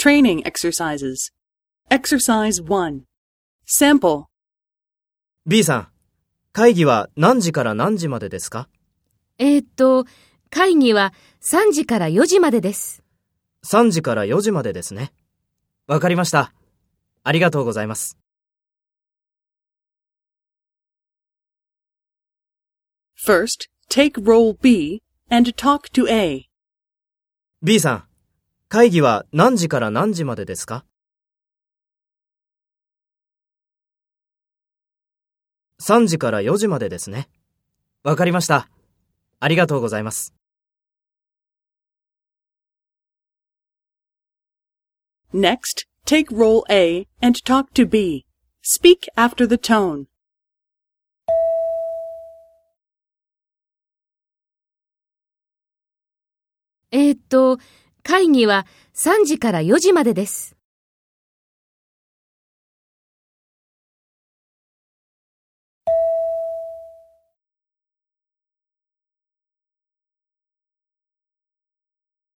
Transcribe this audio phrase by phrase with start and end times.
[0.00, 1.30] Training exercises.
[1.90, 3.02] Exercise 1.
[3.66, 4.24] Sample.
[5.46, 5.88] B さん、
[6.52, 8.70] 会議は何時から何時までですか？
[9.36, 10.06] えーっと、
[10.48, 13.02] 会議は3時から4時までです。
[13.66, 15.12] ?3 時から4時までですね。
[15.86, 16.54] わかりました。
[17.22, 18.16] ありがとうございます。
[23.22, 26.46] First, take role B and talk to A.
[27.62, 28.04] B さん、
[28.72, 30.84] 会議は何時から何時までですか
[35.80, 37.28] ?3 時から4時までですね。
[38.04, 38.68] わかりました。
[39.40, 40.36] ありがとうございます。
[45.34, 48.24] Next, take role A and talk to B.
[48.62, 50.04] Speak after the tone.
[56.92, 57.58] えーっと、
[58.02, 60.59] 会議は3時から4時までです。